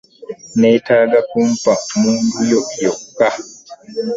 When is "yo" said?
2.51-2.61